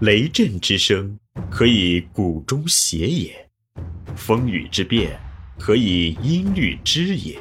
[0.00, 1.16] 雷震之声，
[1.48, 3.30] 可以鼓中谐也；
[4.16, 5.16] 风雨之变，
[5.56, 7.38] 可以音律之也。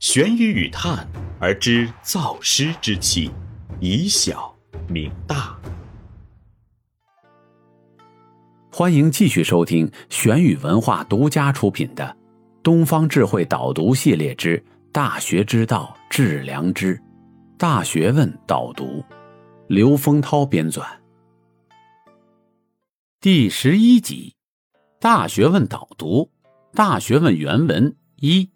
[0.00, 1.06] 玄于语叹
[1.38, 3.30] 而知造湿之气，
[3.78, 4.56] 以小
[4.88, 5.54] 明大。
[8.72, 12.04] 欢迎继续收听玄宇文化独家出品的
[12.62, 16.96] 《东方智慧导读系列之大学之道致良知》，
[17.58, 19.04] 大学问导读，
[19.68, 20.82] 刘丰涛编纂。
[23.22, 24.34] 第十一集，
[25.00, 26.24] 《大学问导读》，
[26.74, 28.42] 大学问原文一。《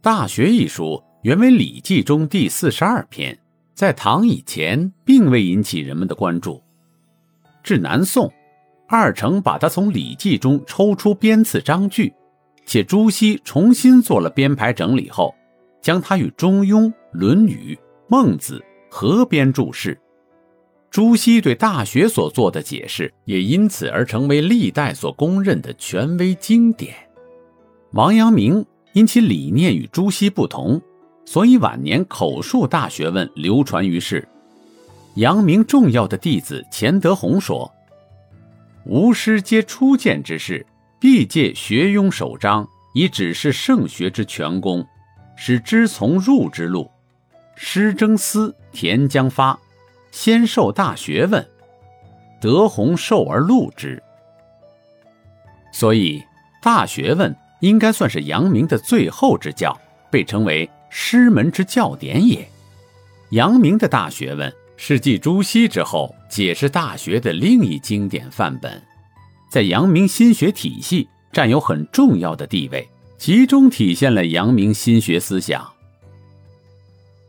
[0.00, 3.38] 大学》一书原为《礼记》中第四十二篇，
[3.74, 6.62] 在唐以前并未引起人们的关注。
[7.62, 8.32] 至南宋，
[8.88, 12.10] 二程把它从《礼记》中抽出编次章句，
[12.64, 15.34] 且朱熹重新做了编排整理后，
[15.82, 17.74] 将它与《中庸》《论语》
[18.08, 18.58] 《孟子》
[18.90, 20.00] 合编注释。
[20.94, 26.94] 朱熹对《大学》所做的解释，也因此而成为历代所公认的权威经典。
[27.94, 30.80] 王阳明因其理念与朱熹不同，
[31.24, 34.28] 所以晚年口述《大学问》流传于世。
[35.16, 37.68] 阳明重要的弟子钱德洪说
[38.86, 40.64] ：“吾师皆初见之士，
[41.00, 44.86] 必借学庸首章，以指示圣学之全功，
[45.34, 46.88] 使知从入之路。
[47.56, 49.58] 师征思，田将发。”
[50.14, 51.44] 先受大学问，
[52.40, 54.00] 德宏受而录之。
[55.72, 56.22] 所以，
[56.62, 59.76] 大学问应该算是阳明的最后之教，
[60.12, 62.48] 被称为师门之教典也。
[63.30, 68.80] 阳明的大学问是继朱熹之后解释大学的另一经典范本，
[69.50, 75.68] 在阳明心学体系占有很重要的地位，集中体现了阳明心学思想。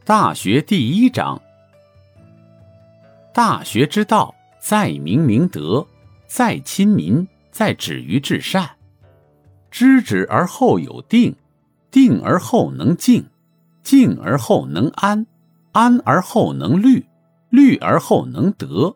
[0.05, 1.42] 大学第一章。
[3.36, 5.86] 大学之道，在明明德，
[6.25, 8.65] 在亲民，在止于至善。
[9.70, 11.36] 知止而后有定，
[11.92, 13.26] 定而后能静，
[13.83, 15.27] 静而后能安，
[15.73, 17.05] 安而后能虑，
[17.49, 18.95] 虑而后能得。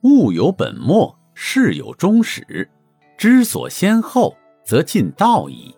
[0.00, 2.70] 物有本末，事有终始，
[3.18, 4.34] 知所先后，
[4.64, 5.74] 则近道矣。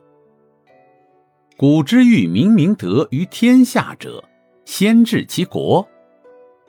[1.56, 4.22] 古之欲明明德于天下者，
[4.65, 5.84] 先治其国。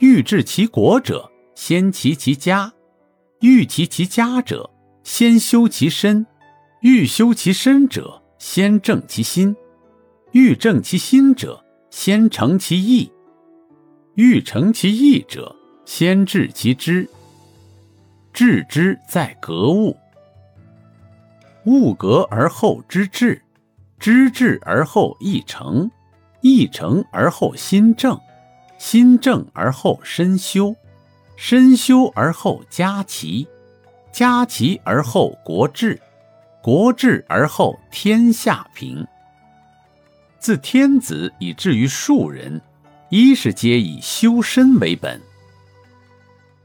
[0.04, 2.74] 欲治其国者，先齐其家；
[3.40, 4.70] 欲齐其家者，
[5.02, 6.26] 先修其身；
[6.82, 9.56] 欲修其身者，先正其心；
[10.34, 13.10] 欲正其心者，先诚其意；
[14.16, 15.56] 欲诚其意者，
[15.86, 17.08] 先治其知。
[18.34, 19.96] 治之在格物，
[21.66, 23.42] 物格而后知至，
[23.98, 25.90] 知至而后意诚，
[26.42, 28.20] 意诚而后心正。
[28.84, 30.76] 心正而后身修，
[31.38, 33.48] 身修而后家齐，
[34.12, 35.98] 家齐而后国治，
[36.62, 39.08] 国治而后天下平。
[40.38, 42.62] 自天子以至于庶人，
[43.08, 45.20] 一是皆以修身为本。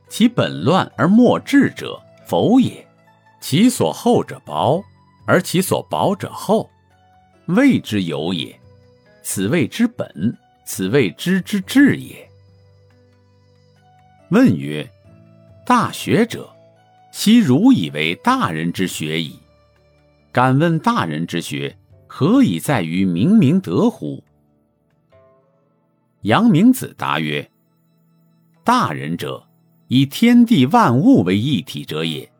[0.09, 2.85] 其本乱而末治者，否也。
[3.41, 4.83] 其所厚者薄，
[5.25, 6.69] 而其所薄者厚，
[7.47, 8.59] 谓之有也。
[9.23, 10.37] 此谓之本。
[10.71, 12.29] 此谓知之至也。
[14.29, 14.87] 问曰：
[15.65, 16.47] 大学者，
[17.11, 19.39] 昔汝以为大人之学矣。
[20.31, 21.75] 敢问大人之学，
[22.07, 24.23] 何以在于明明德乎？
[26.21, 27.51] 阳明子答曰：
[28.63, 29.49] 大人者，
[29.87, 32.31] 以天地万物为一体者也。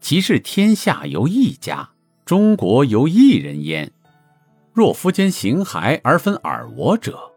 [0.00, 1.90] 其是天下由一家，
[2.24, 3.92] 中国由一人焉。
[4.72, 7.31] 若夫间形骸而分尔我者，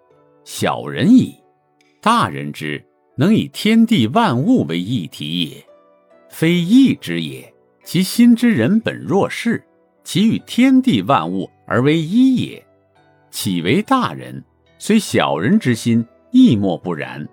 [0.46, 1.36] 小人矣，
[2.00, 2.82] 大人之
[3.18, 5.66] 能以天地万物为一体也，
[6.30, 7.52] 非义之也。
[7.84, 9.64] 其心之人本若是，
[10.04, 12.64] 其与天地万物而为一也，
[13.32, 14.44] 岂为大人？
[14.78, 17.28] 虽小人之心，亦莫不然。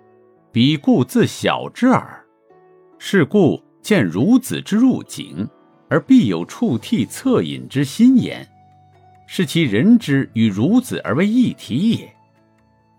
[0.51, 2.19] 彼故自小之耳。
[2.97, 5.47] 是故见孺子之入井，
[5.87, 8.47] 而必有触涕恻隐之心焉，
[9.27, 12.11] 是其人之与孺子而为一体也。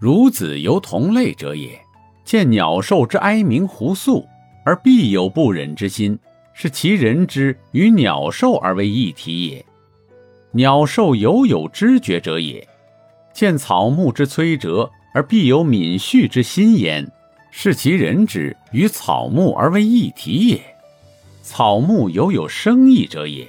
[0.05, 1.81] 孺子犹同类者也，
[2.27, 4.29] 见鸟兽之哀鸣胡诉，
[4.62, 6.19] 而必有不忍之心，
[6.53, 9.65] 是其人之与鸟兽而为一体也。
[10.51, 12.69] 鸟兽犹有知觉者也，
[13.33, 17.11] 见草木之摧折，而必有敏恤之心焉，
[17.50, 20.61] 是其人之与草木而为一体也。
[21.43, 23.49] 草木犹有生意者也，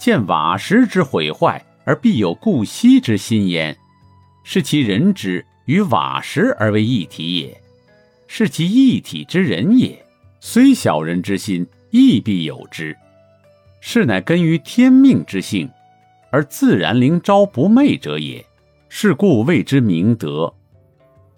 [0.00, 3.78] 见瓦石之毁坏，而必有顾惜之心焉。
[4.44, 7.60] 是其人之与瓦石而为一体也，
[8.28, 10.00] 是其一体之人也。
[10.38, 12.96] 虽小人之心，亦必有之。
[13.80, 15.68] 是乃根于天命之性，
[16.30, 18.44] 而自然灵昭不昧者也。
[18.88, 20.54] 是故谓之明德。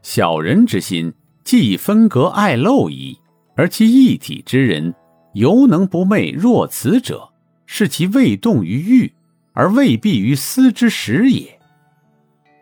[0.03, 1.13] 小人之心，
[1.43, 3.19] 既以分隔爱陋矣，
[3.55, 4.95] 而其一体之人，
[5.33, 7.31] 犹能不昧若此者，
[7.65, 9.13] 是其未动于欲，
[9.53, 11.56] 而未必于思之时也。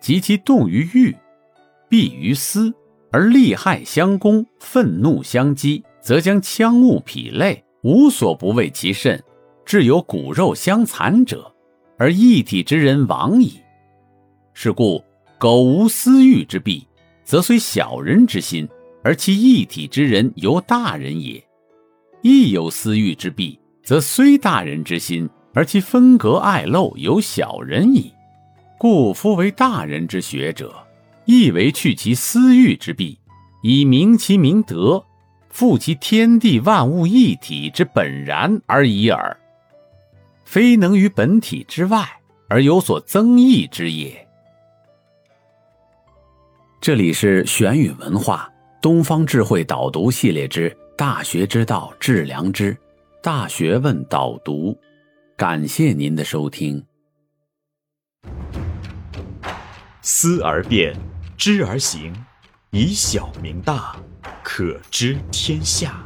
[0.05, 1.17] 及其动于欲，
[1.89, 2.71] 必于私，
[3.11, 5.83] 而利害相攻，愤怒相激。
[6.03, 9.19] 则将枪物匹类，无所不为其甚，
[9.65, 11.51] 至有骨肉相残者，
[11.97, 13.55] 而一体之人亡矣。
[14.53, 15.03] 是故，
[15.39, 16.87] 苟无私欲之弊，
[17.25, 18.69] 则虽小人之心，
[19.03, 21.43] 而其一体之人犹大人也；
[22.21, 28.12] 亦有私欲之弊，则虽大人之心，而其分隔爱陋，犹小人矣。
[28.85, 30.71] 故夫为大人之学者，
[31.25, 33.19] 亦为去其私欲之弊，
[33.63, 35.03] 以明其明德。
[35.49, 39.35] 复其天地万物一体之本然而已耳，
[40.45, 42.07] 非能于本体之外
[42.47, 44.29] 而有所增益之也。
[46.79, 48.53] 这里是玄宇文化
[48.83, 52.75] 东方智慧导读系列之《大学之道，致良知》，
[53.23, 54.79] 大学问导读，
[55.39, 56.85] 感谢您的收听。
[60.06, 60.95] 思而变，
[61.35, 62.12] 知而行，
[62.73, 63.97] 以小明大。
[64.43, 66.05] 可知天下。